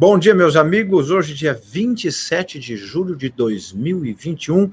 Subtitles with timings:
[0.00, 1.10] Bom dia, meus amigos.
[1.10, 4.70] Hoje, dia 27 de julho de 2021,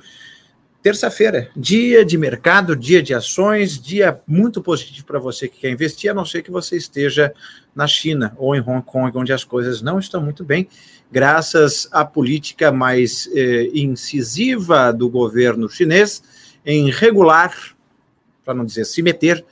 [0.84, 6.12] terça-feira, dia de mercado, dia de ações, dia muito positivo para você que quer investir,
[6.12, 7.34] a não ser que você esteja
[7.76, 10.68] na China ou em Hong Kong, onde as coisas não estão muito bem,
[11.12, 16.22] graças à política mais eh, incisiva do governo chinês
[16.64, 17.52] em regular,
[18.44, 19.44] para não dizer se meter,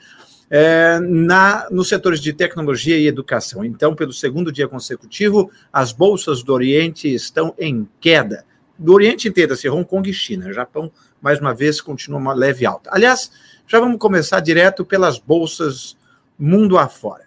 [0.55, 3.65] é, na, nos setores de tecnologia e educação.
[3.65, 8.45] Então, pelo segundo dia consecutivo, as bolsas do Oriente estão em queda.
[8.77, 10.53] Do Oriente inteiro, assim, Hong Kong e China.
[10.53, 12.91] Japão, mais uma vez, continua uma leve alta.
[12.93, 13.31] Aliás,
[13.65, 15.97] já vamos começar direto pelas bolsas
[16.37, 17.23] mundo afora.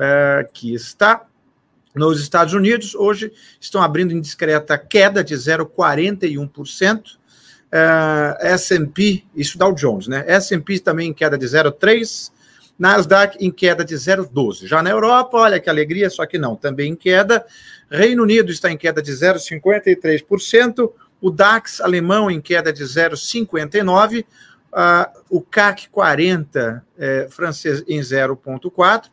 [0.00, 1.26] É, que está
[1.96, 7.18] nos Estados Unidos, hoje estão abrindo em discreta queda de 0,41%.
[7.70, 10.24] Uh, S&P, isso Dow Jones, né?
[10.28, 12.30] S&P também em queda de 0,3%,
[12.78, 14.66] Nasdaq em queda de 0,12.
[14.66, 17.44] Já na Europa, olha que alegria, só que não, também em queda.
[17.90, 20.92] Reino Unido está em queda de 0,53%.
[21.20, 24.24] O DAX alemão em queda de 0,59%.
[24.70, 29.04] Uh, o CAC 40 eh, francês em 0,4%.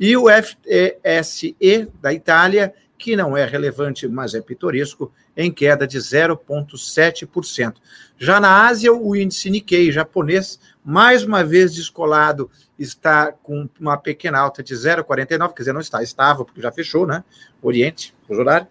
[0.00, 1.54] E o FESE
[2.00, 7.74] da Itália, que não é relevante, mas é pitoresco, em queda de 0,7%.
[8.16, 14.38] Já na Ásia, o índice Nikkei japonês, mais uma vez descolado está com uma pequena
[14.38, 17.24] alta de 0,49, quer dizer, não está, estava, porque já fechou, né?
[17.62, 18.66] Oriente, o horário,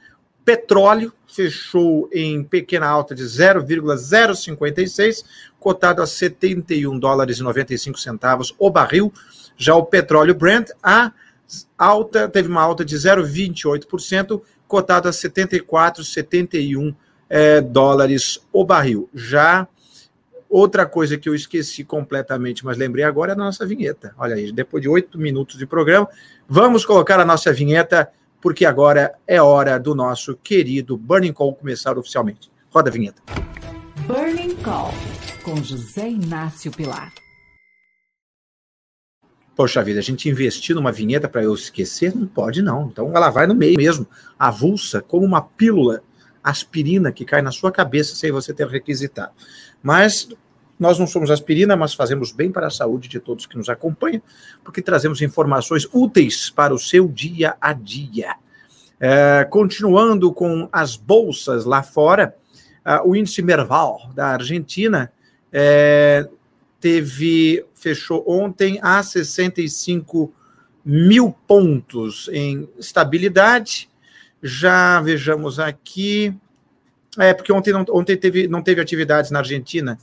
[0.44, 5.24] Petróleo fechou em pequena alta de 0,056,
[5.58, 9.12] cotado a 71 dólares e 95 centavos o barril.
[9.56, 11.12] Já o petróleo Brent a
[11.76, 16.94] alta, teve uma alta de 0,28%, cotado a 74, 71
[17.28, 19.08] é, dólares o barril.
[19.14, 19.66] Já
[20.48, 24.14] outra coisa que eu esqueci completamente, mas lembrei agora é a nossa vinheta.
[24.18, 26.06] Olha aí, depois de oito minutos de programa,
[26.46, 28.10] vamos colocar a nossa vinheta,
[28.42, 32.50] porque agora é hora do nosso querido Burning Call começar oficialmente.
[32.70, 33.22] Roda a vinheta.
[34.04, 34.92] Burning Call,
[35.44, 37.12] com José Inácio Pilar.
[39.54, 42.14] Poxa vida, a gente investir numa vinheta para eu esquecer?
[42.16, 42.88] Não pode, não.
[42.88, 46.02] Então ela vai no meio mesmo, avulsa, como uma pílula
[46.42, 49.32] aspirina que cai na sua cabeça sem você ter requisitado.
[49.80, 50.28] Mas
[50.82, 54.20] nós não somos aspirina, mas fazemos bem para a saúde de todos que nos acompanham,
[54.64, 58.34] porque trazemos informações úteis para o seu dia a dia.
[59.00, 62.34] É, continuando com as bolsas lá fora,
[62.84, 65.12] uh, o índice Merval da Argentina
[65.52, 66.28] é,
[66.80, 70.32] teve fechou ontem a 65
[70.84, 73.88] mil pontos em estabilidade.
[74.42, 76.34] Já vejamos aqui.
[77.18, 79.98] É, porque ontem não, ontem teve, não teve atividades na Argentina.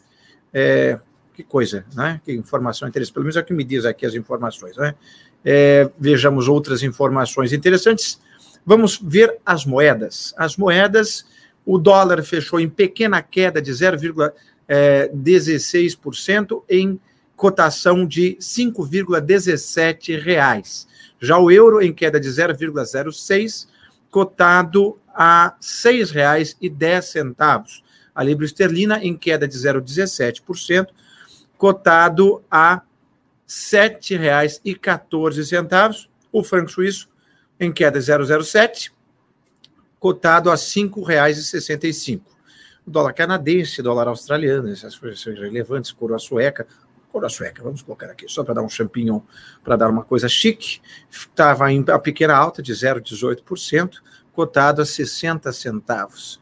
[0.54, 1.00] É,
[1.34, 2.22] que coisa, né?
[2.26, 3.14] Que informação interessante.
[3.14, 4.96] Pelo menos é o que me diz aqui as informações, né?
[5.44, 8.20] É, vejamos outras informações interessantes.
[8.66, 10.34] Vamos ver as moedas.
[10.38, 11.26] As moedas,
[11.66, 14.34] o dólar fechou em pequena queda de 0,5
[14.68, 17.00] é, 16% em
[17.36, 20.88] cotação de 5,17 reais.
[21.20, 23.68] Já o euro em queda de 0,06,
[24.12, 27.82] cotado a R$ 6,10.
[28.20, 30.90] A libra esterlina em queda de 0,17%,
[31.58, 32.82] cotado a R$
[33.48, 36.10] 7,14.
[36.30, 37.10] O franco suíço
[37.58, 38.92] em queda de 0,07,
[39.98, 42.20] cotado a R$ 5,65
[42.86, 46.68] dólar canadense, dólar australiano, essas coisas são relevantes, coroa sueca,
[47.14, 49.22] coroa sueca, vamos colocar aqui, só para dar um champignon,
[49.64, 54.02] para dar uma coisa chique, estava em a pequena alta de 0,18%,
[54.34, 56.42] cotado a 60 centavos.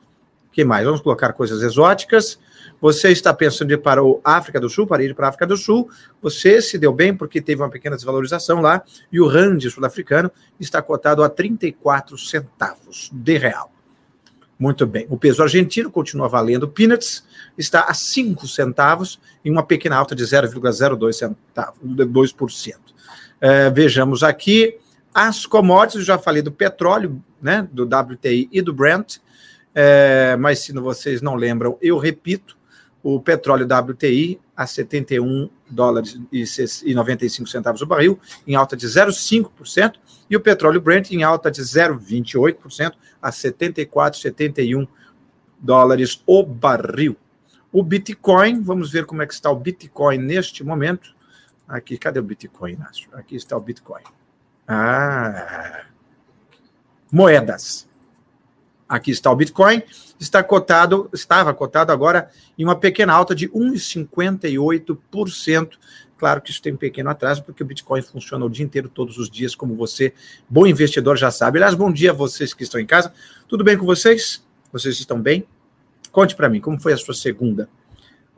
[0.57, 0.83] Que mais?
[0.83, 2.39] Vamos colocar coisas exóticas.
[2.81, 5.45] Você está pensando em ir para o África do Sul, para ir para a África
[5.45, 5.87] do Sul,
[6.19, 10.81] você se deu bem porque teve uma pequena desvalorização lá, e o rand sul-africano está
[10.81, 13.71] cotado a 34 centavos de real.
[14.57, 15.05] Muito bem.
[15.11, 17.23] O peso argentino continua valendo peanuts,
[17.55, 22.73] está a 5 centavos, em uma pequena alta de 0,02 centavos, 2%.
[23.39, 24.75] É, vejamos aqui
[25.13, 29.17] as commodities, já falei do petróleo, né, do WTI e do Brent,
[29.73, 32.57] é, mas se vocês não lembram, eu repito,
[33.03, 39.93] o petróleo WTI a 71 dólares e 95 centavos o barril, em alta de 0,5%,
[40.29, 44.87] e o petróleo Brent em alta de 0,28% a 74,71
[45.59, 47.15] dólares o barril.
[47.71, 51.15] O Bitcoin, vamos ver como é que está o Bitcoin neste momento.
[51.67, 53.09] Aqui, cadê o Bitcoin, Inácio?
[53.13, 54.03] Aqui está o Bitcoin.
[54.67, 55.85] Ah,
[57.11, 57.86] moedas.
[58.87, 59.83] Aqui está o Bitcoin,
[60.19, 65.71] está cotado, estava cotado agora em uma pequena alta de 1,58%.
[66.17, 69.17] Claro que isso tem um pequeno atraso, porque o Bitcoin funciona o dia inteiro, todos
[69.17, 70.13] os dias, como você,
[70.49, 71.59] bom investidor, já sabe.
[71.59, 73.13] Aliás, bom dia a vocês que estão em casa.
[73.47, 74.43] Tudo bem com vocês?
[74.71, 75.45] Vocês estão bem?
[76.11, 77.69] Conte para mim, como foi a sua segunda?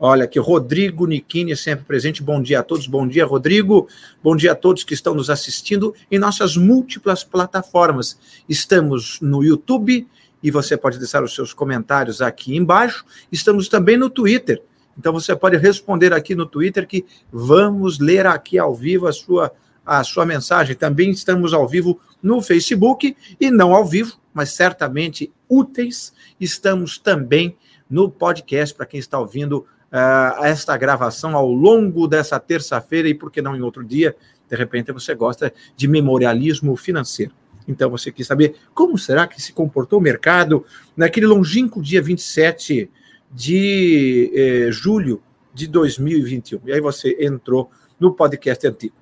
[0.02, 2.22] Olha aqui, Rodrigo Niquini, sempre presente.
[2.22, 2.86] Bom dia a todos.
[2.86, 3.86] Bom dia, Rodrigo.
[4.22, 8.18] Bom dia a todos que estão nos assistindo em nossas múltiplas plataformas.
[8.48, 10.08] Estamos no YouTube,
[10.42, 13.04] e você pode deixar os seus comentários aqui embaixo.
[13.30, 14.62] Estamos também no Twitter.
[14.98, 19.52] Então você pode responder aqui no Twitter que vamos ler aqui ao vivo a sua
[19.84, 20.76] a sua mensagem.
[20.76, 26.12] Também estamos ao vivo no Facebook e não ao vivo, mas certamente úteis.
[26.38, 27.56] Estamos também
[27.88, 33.30] no podcast para quem está ouvindo uh, esta gravação ao longo dessa terça-feira e por
[33.30, 34.14] que não em outro dia.
[34.48, 37.32] De repente você gosta de memorialismo financeiro.
[37.70, 40.64] Então você quis saber como será que se comportou o mercado
[40.96, 42.90] naquele longínquo dia 27
[43.32, 45.22] de eh, julho
[45.54, 46.60] de 2021.
[46.66, 48.94] E aí você entrou no podcast antigo.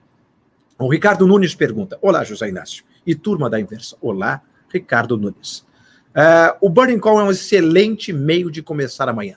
[0.79, 2.85] O Ricardo Nunes pergunta: Olá, José Inácio.
[3.07, 3.97] E turma da inversa.
[4.01, 5.67] Olá, Ricardo Nunes.
[6.09, 9.37] Uh, o Burning Call é um excelente meio de começar amanhã.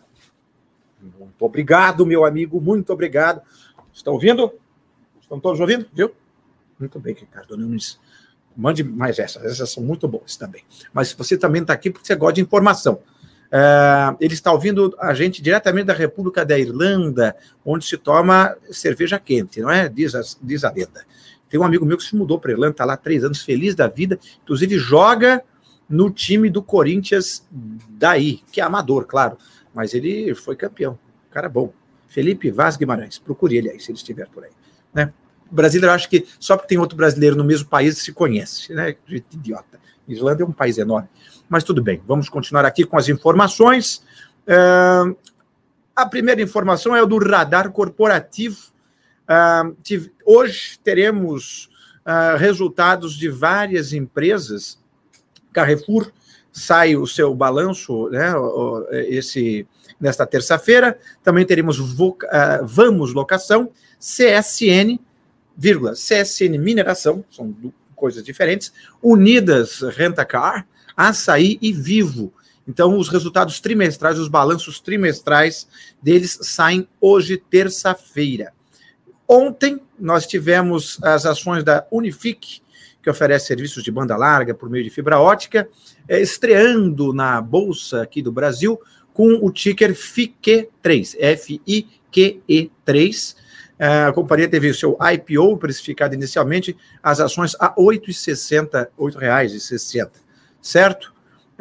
[1.01, 3.42] Muito obrigado, meu amigo, muito obrigado.
[3.94, 4.51] Estão ouvindo?
[5.22, 5.88] Estão todos ouvindo?
[5.94, 6.12] Viu?
[6.80, 8.00] Muito bem, Ricardo Nunes.
[8.56, 10.63] Mande mais essas, essas são muito boas também.
[10.94, 13.00] Mas você também está aqui porque você gosta de informação.
[13.51, 19.19] Uh, ele está ouvindo a gente diretamente da República da Irlanda, onde se toma cerveja
[19.19, 19.89] quente, não é?
[19.89, 21.06] Diz a, diz a lenda.
[21.50, 23.75] Tem um amigo meu que se mudou para a Irlanda, está lá três anos, feliz
[23.75, 25.44] da vida, inclusive joga
[25.89, 27.45] no time do Corinthians
[27.89, 29.38] daí, que é amador, claro,
[29.74, 30.98] mas ele foi campeão,
[31.30, 31.74] cara bom.
[32.07, 34.51] Felipe Vaz Guimarães, procure ele aí, se ele estiver por aí.
[34.94, 35.13] Né?
[35.51, 38.95] Brasileiro acha que só porque tem outro brasileiro no mesmo país se conhece, né?
[39.06, 39.80] Gente idiota.
[40.07, 41.09] Islândia é um país enorme.
[41.50, 44.03] Mas tudo bem, vamos continuar aqui com as informações.
[44.48, 45.15] Uh,
[45.95, 48.71] a primeira informação é do radar corporativo.
[49.81, 51.69] Tive, hoje teremos
[52.06, 54.80] uh, resultados de várias empresas.
[55.53, 56.12] Carrefour
[56.51, 58.33] sai o seu balanço, né?
[59.07, 59.68] Esse
[60.00, 60.98] nesta terça-feira.
[61.24, 61.77] Também teremos
[62.63, 65.00] Vamos Locação, CSN
[65.62, 67.56] vírgula, CSN Mineração, são
[67.96, 70.66] coisas diferentes, Unidas Rentacar,
[70.98, 72.34] Açaí e Vivo.
[72.68, 75.68] Então, os resultados trimestrais, os balanços trimestrais
[76.02, 78.52] deles saem hoje, terça-feira.
[79.28, 82.62] Ontem, nós tivemos as ações da Unifique,
[83.04, 85.69] que oferece serviços de banda larga por meio de fibra ótica,
[86.08, 88.80] é, estreando na Bolsa aqui do Brasil
[89.13, 91.75] com o ticker FIQE3, F-I-Q-E-3,
[93.38, 93.50] é,
[93.83, 100.10] a companhia teve o seu IPO precificado inicialmente as ações a R$ 8,60, R$ 8,60,
[100.62, 101.12] certo?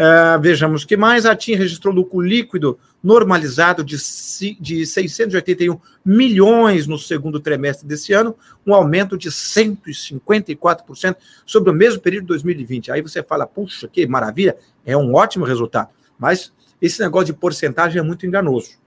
[0.00, 1.26] Uh, vejamos que mais.
[1.26, 3.96] A TIM registrou lucro líquido normalizado de,
[4.61, 11.16] de 681 milhões no segundo trimestre desse ano, um aumento de 154%
[11.47, 12.92] sobre o mesmo período de 2020.
[12.92, 15.88] Aí você fala, puxa, que maravilha, é um ótimo resultado.
[16.18, 18.79] Mas esse negócio de porcentagem é muito enganoso.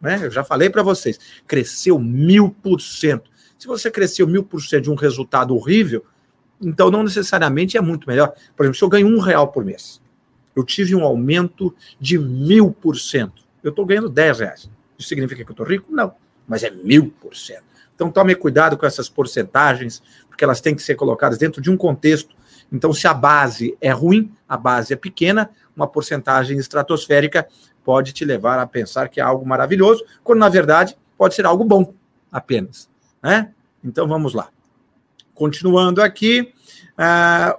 [0.00, 0.18] Né?
[0.22, 3.30] Eu já falei para vocês, cresceu mil por cento.
[3.58, 6.04] Se você cresceu mil por cento de um resultado horrível,
[6.60, 8.32] então não necessariamente é muito melhor.
[8.56, 10.00] Por exemplo, se eu ganho um real por mês,
[10.56, 13.42] eu tive um aumento de mil por cento.
[13.62, 14.70] Eu estou ganhando dez reais.
[14.98, 15.86] Isso significa que eu estou rico?
[15.90, 16.14] Não,
[16.48, 17.64] mas é mil por cento.
[17.94, 21.76] Então tome cuidado com essas porcentagens, porque elas têm que ser colocadas dentro de um
[21.76, 22.34] contexto.
[22.72, 27.46] Então, se a base é ruim, a base é pequena, uma porcentagem estratosférica
[27.84, 31.64] pode te levar a pensar que é algo maravilhoso, quando na verdade pode ser algo
[31.64, 31.92] bom
[32.30, 32.88] apenas.
[33.22, 33.50] Né?
[33.82, 34.48] Então vamos lá.
[35.34, 36.52] Continuando aqui,
[36.96, 37.56] a,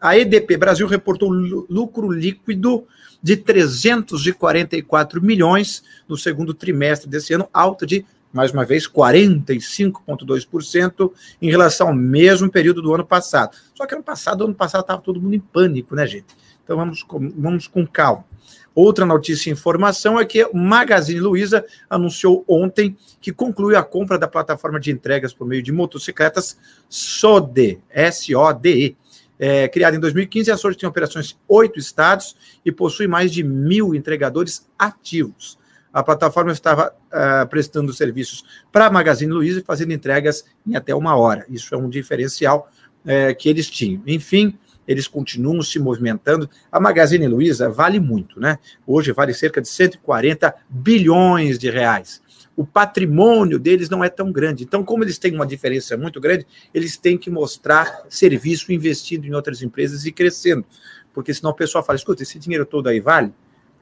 [0.00, 2.86] a EDP Brasil reportou lucro líquido
[3.22, 11.50] de 344 milhões no segundo trimestre desse ano, alta de, mais uma vez, 45,2% em
[11.50, 13.56] relação ao mesmo período do ano passado.
[13.74, 16.36] Só que ano passado, ano passado estava todo mundo em pânico, né, gente?
[16.62, 18.26] Então vamos com, vamos com calma.
[18.74, 24.18] Outra notícia e informação é que o Magazine Luiza anunciou ontem que concluiu a compra
[24.18, 26.56] da plataforma de entregas por meio de motocicletas
[26.88, 28.96] SODE, S-O-D-E.
[29.36, 33.42] É, criada em 2015, a SODE tem operações em oito estados e possui mais de
[33.42, 35.58] mil entregadores ativos.
[35.92, 40.94] A plataforma estava uh, prestando serviços para a Magazine Luiza e fazendo entregas em até
[40.94, 41.46] uma hora.
[41.48, 42.70] Isso é um diferencial
[43.04, 44.02] uh, que eles tinham.
[44.06, 46.48] Enfim, eles continuam se movimentando.
[46.72, 48.58] A Magazine Luiza vale muito, né?
[48.86, 52.22] Hoje vale cerca de 140 bilhões de reais.
[52.56, 54.64] O patrimônio deles não é tão grande.
[54.64, 59.34] Então, como eles têm uma diferença muito grande, eles têm que mostrar serviço investindo em
[59.34, 60.64] outras empresas e crescendo.
[61.12, 63.32] Porque senão o pessoal fala: escuta, esse dinheiro todo aí vale?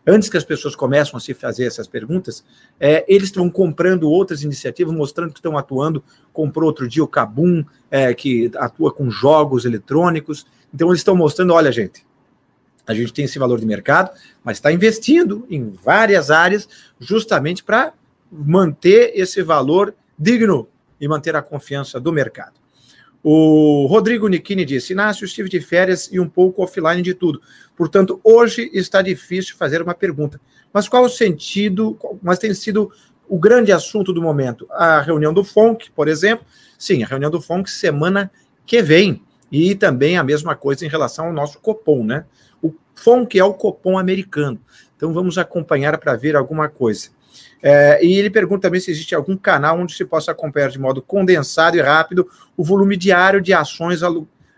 [0.07, 2.45] Antes que as pessoas começem a se fazer essas perguntas,
[2.79, 6.03] é, eles estão comprando outras iniciativas, mostrando que estão atuando.
[6.33, 10.47] Comprou outro dia o Cabum, é, que atua com jogos eletrônicos.
[10.73, 12.07] Então, eles estão mostrando: olha, gente,
[12.87, 14.11] a gente tem esse valor de mercado,
[14.45, 16.69] mas está investindo em várias áreas
[17.01, 17.93] justamente para
[18.31, 20.69] manter esse valor digno
[21.01, 22.55] e manter a confiança do mercado.
[23.29, 27.43] O Rodrigo Nichini disse: Inácio, estive de férias e um pouco offline de tudo.
[27.77, 30.41] Portanto, hoje está difícil fazer uma pergunta.
[30.73, 31.99] Mas qual o sentido?
[32.23, 32.89] Mas tem sido
[33.29, 34.65] o grande assunto do momento.
[34.71, 36.47] A reunião do FONC, por exemplo.
[36.79, 38.31] Sim, a reunião do FONC semana
[38.65, 39.21] que vem.
[39.51, 42.27] E também a mesma coisa em relação ao nosso Copom, né?
[42.63, 44.61] O FONC é o Copom americano.
[44.97, 47.09] Então vamos acompanhar para ver alguma coisa.
[47.63, 51.03] É, e ele pergunta também se existe algum canal onde se possa acompanhar de modo
[51.03, 54.01] condensado e rápido o volume diário de ações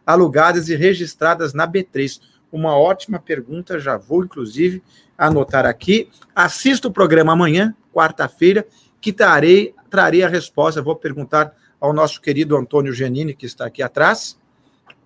[0.06, 2.20] alugadas e registradas na B3.
[2.50, 4.82] Uma ótima pergunta, já vou inclusive
[5.16, 6.08] anotar aqui.
[6.34, 8.66] Assista o programa amanhã, quarta-feira,
[9.00, 10.80] que trarei, trarei a resposta.
[10.80, 14.38] Vou perguntar ao nosso querido Antônio Giannini, que está aqui atrás,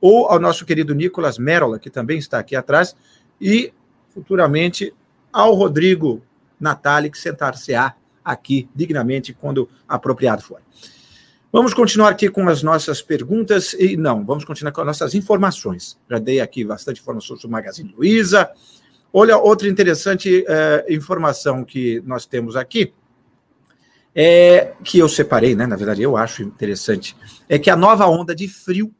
[0.00, 2.96] ou ao nosso querido Nicolas Merola, que também está aqui atrás,
[3.40, 3.72] e
[4.10, 4.94] futuramente
[5.32, 6.22] ao Rodrigo
[6.62, 10.60] Natália, que sentar-se-á aqui dignamente quando apropriado for.
[11.52, 15.98] Vamos continuar aqui com as nossas perguntas e não, vamos continuar com as nossas informações.
[16.08, 18.50] Já dei aqui bastante informação sobre o Magazine Luiza.
[19.12, 22.94] Olha, outra interessante é, informação que nós temos aqui,
[24.14, 25.66] é, que eu separei, né?
[25.66, 27.14] Na verdade, eu acho interessante,
[27.48, 28.94] é que a nova onda de frio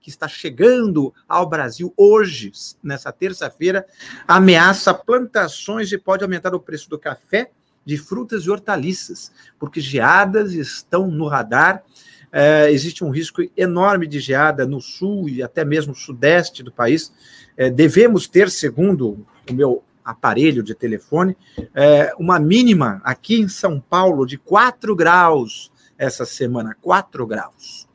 [0.00, 2.52] que está chegando ao Brasil hoje,
[2.82, 3.86] nessa terça-feira,
[4.26, 7.50] ameaça plantações e pode aumentar o preço do café,
[7.84, 11.82] de frutas e hortaliças, porque geadas estão no radar.
[12.30, 17.10] É, existe um risco enorme de geada no sul e até mesmo sudeste do país.
[17.56, 21.36] É, devemos ter, segundo o meu aparelho de telefone,
[21.74, 27.87] é, uma mínima aqui em São Paulo de 4 graus essa semana, 4 graus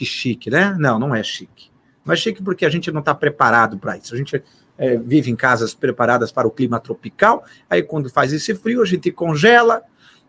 [0.00, 0.74] que chique, né?
[0.78, 1.70] Não, não é chique.
[2.06, 4.14] Não é chique porque a gente não está preparado para isso.
[4.14, 4.42] A gente
[4.78, 8.86] é, vive em casas preparadas para o clima tropical, aí quando faz esse frio, a
[8.86, 9.82] gente congela,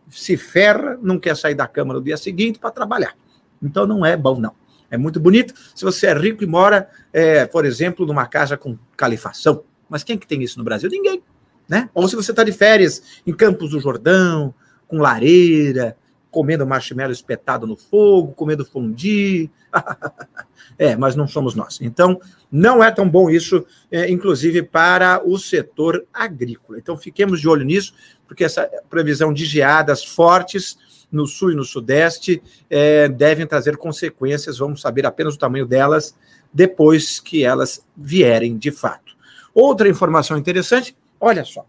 [0.10, 3.16] se ferra, não quer sair da cama no dia seguinte para trabalhar.
[3.64, 4.54] Então não é bom, não.
[4.90, 8.78] É muito bonito se você é rico e mora, é, por exemplo, numa casa com
[8.98, 9.64] califação.
[9.88, 10.90] Mas quem que tem isso no Brasil?
[10.90, 11.24] Ninguém.
[11.70, 11.90] Né?
[11.94, 14.54] Ou se você está de férias em Campos do Jordão,
[14.86, 15.96] com lareira,
[16.32, 19.52] comendo marshmallow espetado no fogo, comendo fondue.
[20.80, 21.80] é, mas não somos nós.
[21.82, 22.20] Então,
[22.52, 26.80] não é tão bom isso, é, inclusive para o setor agrícola.
[26.80, 27.94] Então, fiquemos de olho nisso,
[28.26, 30.78] porque essa previsão de geadas fortes
[31.12, 34.58] no sul e no sudeste é, devem trazer consequências.
[34.58, 36.16] Vamos saber apenas o tamanho delas
[36.54, 39.16] depois que elas vierem de fato.
[39.54, 41.66] Outra informação interessante: olha só,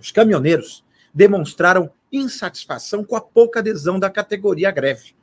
[0.00, 0.82] os caminhoneiros
[1.16, 5.14] demonstraram insatisfação com a pouca adesão da categoria greve.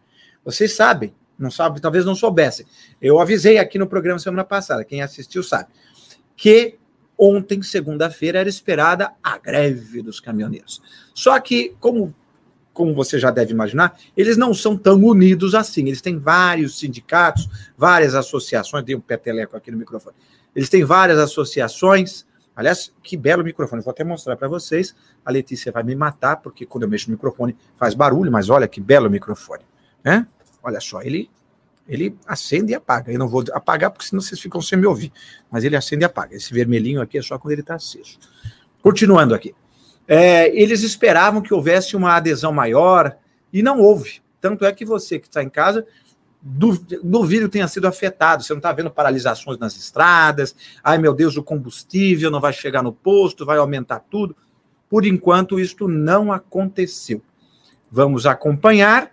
[0.43, 2.65] Vocês sabem, não sabem, talvez não soubessem.
[2.99, 5.69] Eu avisei aqui no programa semana passada, quem assistiu sabe,
[6.35, 6.79] que
[7.15, 10.81] ontem, segunda-feira, era esperada a greve dos caminhoneiros.
[11.13, 12.13] Só que, como,
[12.73, 15.85] como você já deve imaginar, eles não são tão unidos assim.
[15.85, 17.47] Eles têm vários sindicatos,
[17.77, 20.15] várias associações, dei um peteleco aqui no microfone.
[20.55, 23.81] Eles têm várias associações, Aliás, que belo microfone.
[23.81, 24.95] Vou até mostrar para vocês.
[25.25, 28.67] A Letícia vai me matar, porque quando eu mexo no microfone faz barulho, mas olha
[28.67, 29.63] que belo microfone.
[30.03, 30.27] Né?
[30.61, 31.29] Olha só, ele,
[31.87, 33.11] ele acende e apaga.
[33.11, 35.11] Eu não vou apagar, porque senão vocês ficam sem me ouvir.
[35.51, 36.35] Mas ele acende e apaga.
[36.35, 38.19] Esse vermelhinho aqui é só quando ele está aceso.
[38.81, 39.55] Continuando aqui.
[40.07, 43.17] É, eles esperavam que houvesse uma adesão maior,
[43.53, 44.21] e não houve.
[44.41, 45.85] Tanto é que você que está em casa
[46.43, 48.43] duvido tenha sido afetado.
[48.43, 50.53] Você não está vendo paralisações nas estradas.
[50.83, 54.35] Ai, meu Deus, o combustível não vai chegar no posto, vai aumentar tudo.
[54.89, 57.21] Por enquanto, isto não aconteceu.
[57.89, 59.11] Vamos acompanhar.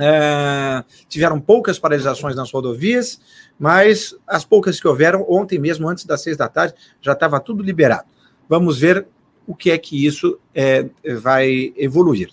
[0.00, 3.20] É, tiveram poucas paralisações nas rodovias,
[3.58, 7.64] mas as poucas que houveram, ontem mesmo, antes das seis da tarde, já estava tudo
[7.64, 8.06] liberado.
[8.48, 9.06] Vamos ver
[9.46, 10.88] o que é que isso é,
[11.20, 12.30] vai evoluir.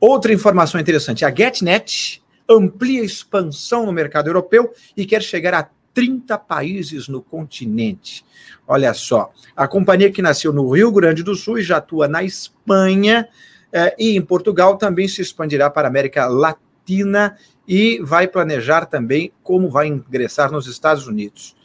[0.00, 6.36] Outra informação interessante: a GetNet amplia expansão no mercado europeu e quer chegar a 30
[6.38, 8.24] países no continente.
[8.66, 12.24] Olha só, a companhia que nasceu no Rio Grande do Sul e já atua na
[12.24, 13.28] Espanha
[13.72, 17.36] eh, e em Portugal também se expandirá para a América Latina
[17.66, 21.56] e vai planejar também como vai ingressar nos Estados Unidos.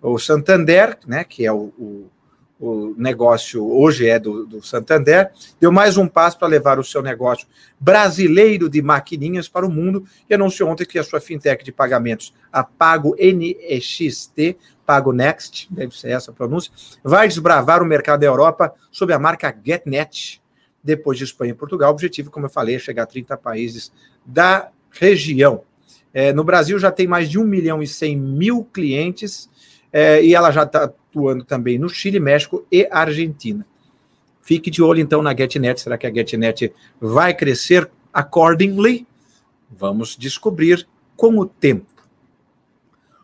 [0.00, 2.10] O Santander, né, que é o, o
[2.60, 7.00] o negócio hoje é do, do Santander, deu mais um passo para levar o seu
[7.00, 7.46] negócio
[7.78, 12.34] brasileiro de maquininhas para o mundo e anunciou ontem que a sua fintech de pagamentos,
[12.52, 16.72] a Pago NEXT, Pago Next, deve ser essa a pronúncia,
[17.04, 20.42] vai desbravar o mercado da Europa sob a marca GetNet,
[20.82, 21.90] depois de Espanha e Portugal.
[21.90, 23.92] O objetivo, como eu falei, é chegar a 30 países
[24.24, 25.62] da região.
[26.12, 29.48] É, no Brasil já tem mais de 1 milhão e 100 mil clientes
[29.92, 33.66] é, e ela já está atuando também no Chile, México e Argentina.
[34.42, 35.80] Fique de olho então na GetNet.
[35.80, 39.06] Será que a GetNet vai crescer accordingly?
[39.70, 41.86] Vamos descobrir com o tempo.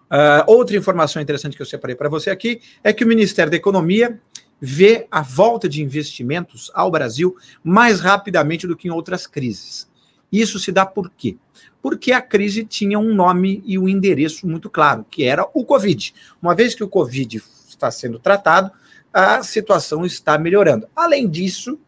[0.05, 3.57] Uh, outra informação interessante que eu separei para você aqui é que o Ministério da
[3.57, 4.21] Economia
[4.61, 9.89] vê a volta de investimentos ao Brasil mais rapidamente do que em outras crises.
[10.35, 11.37] Isso se dá por quê?
[11.81, 16.13] Porque a crise tinha um nome e um endereço muito claro, que era o Covid.
[16.43, 18.73] Uma vez que o Covid está sendo tratado,
[19.13, 20.89] a situação está melhorando.
[20.97, 21.79] Além disso,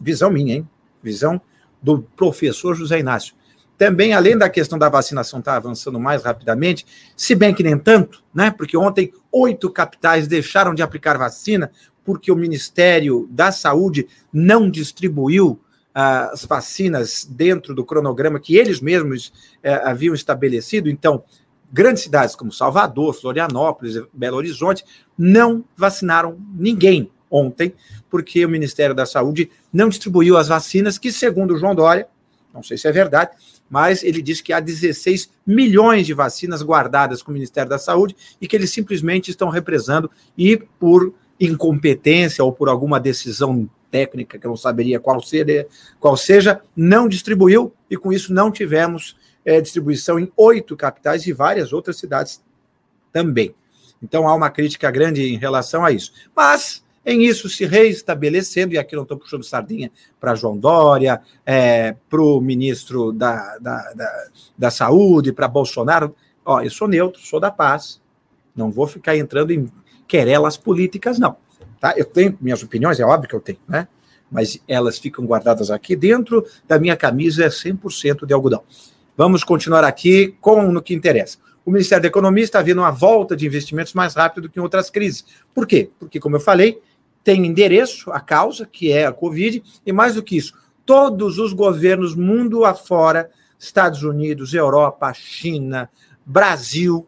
[0.00, 0.68] visão minha, hein?
[1.02, 1.40] Visão
[1.82, 3.34] do professor José Inácio.
[3.76, 7.76] Também, além da questão da vacinação estar tá avançando mais rapidamente, se bem que nem
[7.76, 8.52] tanto, né?
[8.52, 11.72] Porque ontem oito capitais deixaram de aplicar vacina
[12.04, 15.60] porque o Ministério da Saúde não distribuiu
[15.94, 20.88] as vacinas dentro do cronograma que eles mesmos uh, haviam estabelecido.
[20.88, 21.24] Então,
[21.72, 24.84] grandes cidades como Salvador, Florianópolis, Belo Horizonte,
[25.16, 27.74] não vacinaram ninguém ontem,
[28.08, 32.08] porque o Ministério da Saúde não distribuiu as vacinas, que, segundo João Dória,
[32.52, 33.30] não sei se é verdade,
[33.68, 38.16] mas ele disse que há 16 milhões de vacinas guardadas com o Ministério da Saúde
[38.40, 44.46] e que eles simplesmente estão represando e por incompetência ou por alguma decisão técnica que
[44.46, 45.66] eu não saberia qual, seria,
[45.98, 51.32] qual seja, não distribuiu e com isso não tivemos é, distribuição em oito capitais e
[51.32, 52.42] várias outras cidades
[53.12, 53.54] também.
[54.02, 56.12] Então há uma crítica grande em relação a isso.
[56.34, 61.96] Mas, em isso se reestabelecendo, e aqui não estou puxando sardinha para João Dória, é,
[62.08, 64.24] para o ministro da, da, da,
[64.56, 66.14] da Saúde, para Bolsonaro,
[66.44, 68.00] ó, eu sou neutro, sou da paz,
[68.54, 69.70] não vou ficar entrando em
[70.06, 71.36] querelas políticas, não.
[71.80, 71.94] Tá?
[71.96, 73.88] Eu tenho minhas opiniões, é óbvio que eu tenho, né?
[74.30, 78.62] Mas elas ficam guardadas aqui dentro da minha camisa, é 100% de algodão.
[79.16, 81.38] Vamos continuar aqui com no que interessa.
[81.64, 84.62] O Ministério da Economia está vendo uma volta de investimentos mais rápido do que em
[84.62, 85.24] outras crises.
[85.54, 85.90] Por quê?
[85.98, 86.80] Porque, como eu falei,
[87.24, 90.54] tem endereço, a causa, que é a Covid, e mais do que isso,
[90.86, 95.90] todos os governos mundo afora, Estados Unidos, Europa, China,
[96.24, 97.06] Brasil,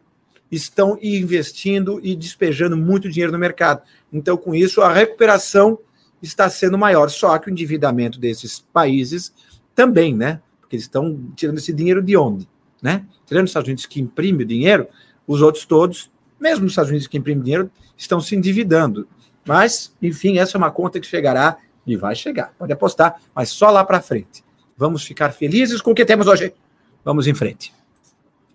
[0.51, 3.81] estão investindo e despejando muito dinheiro no mercado.
[4.13, 5.79] Então, com isso, a recuperação
[6.21, 7.09] está sendo maior.
[7.09, 9.33] Só que o endividamento desses países
[9.75, 10.39] também, né?
[10.69, 12.47] que eles estão tirando esse dinheiro de onde?
[12.81, 13.05] Né?
[13.25, 14.87] Tirando os Estados Unidos que imprime o dinheiro,
[15.27, 19.07] os outros todos, mesmo os Estados Unidos que imprime dinheiro, estão se endividando.
[19.45, 22.53] Mas, enfim, essa é uma conta que chegará e vai chegar.
[22.57, 24.43] Pode apostar, mas só lá para frente.
[24.77, 26.53] Vamos ficar felizes com o que temos hoje.
[27.03, 27.73] Vamos em frente.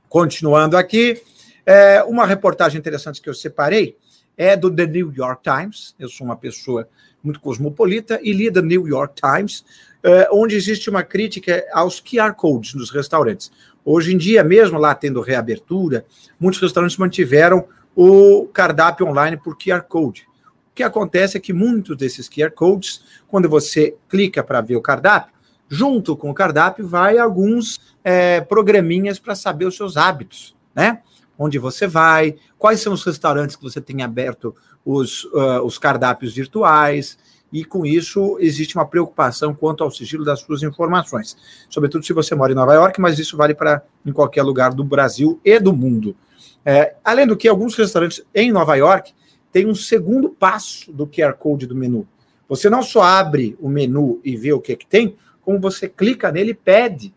[0.09, 1.23] Continuando aqui,
[1.65, 3.97] é, uma reportagem interessante que eu separei
[4.39, 5.95] é do The New York Times.
[5.99, 6.89] Eu sou uma pessoa
[7.23, 9.65] muito cosmopolita e li The New York Times,
[10.05, 13.51] uh, onde existe uma crítica aos QR codes nos restaurantes.
[13.85, 16.07] Hoje em dia, mesmo lá tendo reabertura,
[16.39, 20.27] muitos restaurantes mantiveram o cardápio online por QR code.
[20.71, 24.81] O que acontece é que muitos desses QR codes, quando você clica para ver o
[24.81, 25.35] cardápio,
[25.69, 31.03] junto com o cardápio vai alguns é, programinhas para saber os seus hábitos, né?
[31.39, 36.35] Onde você vai, quais são os restaurantes que você tem aberto os, uh, os cardápios
[36.35, 37.17] virtuais,
[37.53, 41.37] e com isso existe uma preocupação quanto ao sigilo das suas informações,
[41.69, 44.85] sobretudo se você mora em Nova York, mas isso vale para em qualquer lugar do
[44.85, 46.17] Brasil e do mundo.
[46.65, 49.15] É, além do que, alguns restaurantes em Nova York
[49.51, 52.07] têm um segundo passo do QR Code do menu.
[52.49, 55.89] Você não só abre o menu e vê o que, é que tem, como você
[55.89, 57.15] clica nele e pede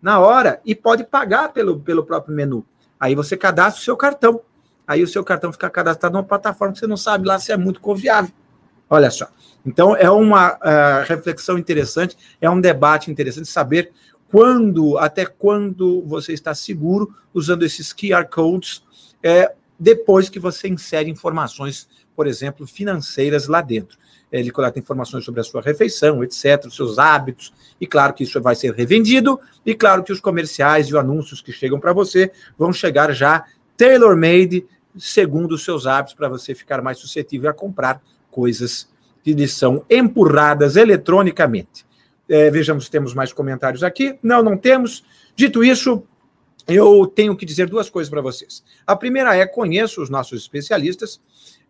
[0.00, 2.64] na hora e pode pagar pelo, pelo próprio menu.
[3.02, 4.40] Aí você cadastra o seu cartão.
[4.86, 7.56] Aí o seu cartão fica cadastrado numa plataforma que você não sabe lá se é
[7.56, 8.32] muito confiável.
[8.88, 9.26] Olha só.
[9.66, 13.90] Então, é uma uh, reflexão interessante, é um debate interessante saber
[14.30, 18.84] quando, até quando você está seguro usando esses QR codes,
[19.20, 23.98] é, depois que você insere informações, por exemplo, financeiras lá dentro.
[24.30, 28.40] Ele coleta informações sobre a sua refeição, etc., os seus hábitos, e claro que isso
[28.40, 32.32] vai ser revendido, e claro que os comerciais e os anúncios que chegam para você
[32.58, 33.44] vão chegar já
[33.76, 38.88] tailor-made segundo os seus hábitos, para você ficar mais suscetível a comprar coisas
[39.22, 41.86] que lhe são empurradas eletronicamente.
[42.28, 44.18] É, vejamos se temos mais comentários aqui.
[44.22, 45.04] Não, não temos.
[45.34, 46.02] Dito isso,
[46.66, 48.62] eu tenho que dizer duas coisas para vocês.
[48.86, 51.20] A primeira é: conheço os nossos especialistas.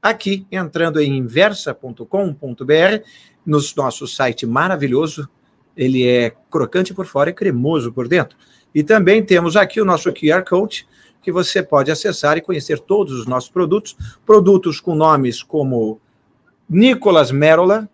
[0.01, 2.05] Aqui, entrando em inversa.com.br,
[3.47, 5.29] no nosso site maravilhoso,
[5.77, 8.37] ele é crocante por fora e cremoso por dentro.
[8.75, 10.87] E também temos aqui o nosso QR Code,
[11.23, 16.01] que você pode acessar e conhecer todos os nossos produtos, produtos com nomes como
[16.69, 17.89] Nicolas Merola,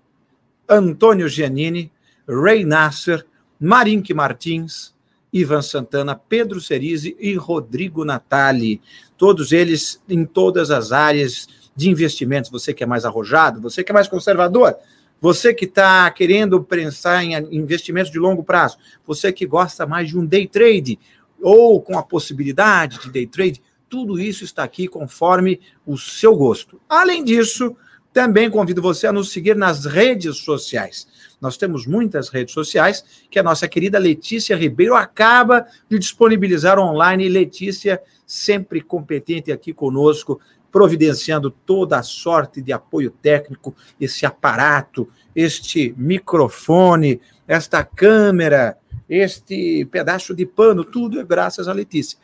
[0.69, 1.93] Antônio Giannini,
[2.27, 3.27] Ray Nasser,
[3.61, 4.95] Marink Martins,
[5.33, 8.81] Ivan Santana, Pedro Cerise e Rodrigo Natali.
[9.17, 12.51] Todos eles em todas as áreas de investimentos.
[12.51, 14.75] Você que é mais arrojado, você que é mais conservador,
[15.21, 20.19] você que está querendo pensar em investimentos de longo prazo, você que gosta mais de
[20.19, 20.99] um day trade
[21.41, 26.81] ou com a possibilidade de day trade, tudo isso está aqui conforme o seu gosto.
[26.89, 27.77] Além disso,
[28.13, 31.07] também convido você a nos seguir nas redes sociais.
[31.41, 37.29] Nós temos muitas redes sociais que a nossa querida Letícia Ribeiro acaba de disponibilizar online.
[37.29, 45.95] Letícia, sempre competente aqui conosco, providenciando toda a sorte de apoio técnico, esse aparato, este
[45.97, 48.77] microfone, esta câmera,
[49.09, 52.19] este pedaço de pano, tudo é graças a Letícia.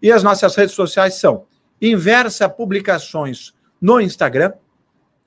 [0.00, 1.46] E as nossas redes sociais são
[1.80, 4.52] Inversa Publicações no Instagram,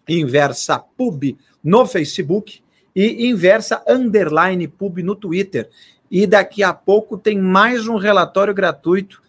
[0.07, 2.61] Inversa Pub no Facebook
[2.95, 5.69] e Inversa Underline Pub no Twitter.
[6.09, 9.21] E daqui a pouco tem mais um relatório gratuito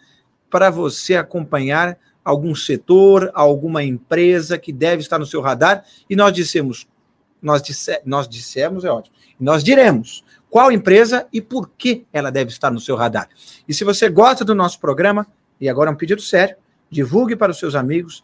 [0.50, 5.84] para você acompanhar algum setor, alguma empresa que deve estar no seu radar.
[6.08, 6.86] E nós dissemos,
[7.40, 12.50] nós, disse, nós dissemos, é ótimo, nós diremos qual empresa e por que ela deve
[12.50, 13.28] estar no seu radar.
[13.66, 15.26] E se você gosta do nosso programa,
[15.60, 16.56] e agora é um pedido sério,
[16.90, 18.22] divulgue para os seus amigos,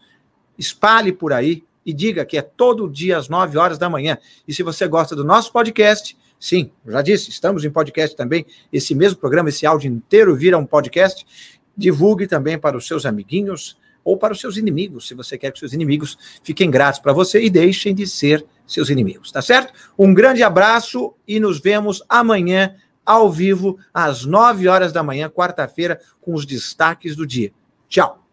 [0.59, 4.19] espalhe por aí, e diga que é todo dia às 9 horas da manhã.
[4.47, 8.45] E se você gosta do nosso podcast, sim, já disse, estamos em podcast também.
[8.71, 11.27] Esse mesmo programa, esse áudio inteiro vira um podcast.
[11.75, 15.59] Divulgue também para os seus amiguinhos ou para os seus inimigos, se você quer que
[15.59, 19.73] seus inimigos fiquem gratos para você e deixem de ser seus inimigos, tá certo?
[19.99, 22.75] Um grande abraço e nos vemos amanhã
[23.05, 27.51] ao vivo às 9 horas da manhã, quarta-feira, com os destaques do dia.
[27.89, 28.28] Tchau.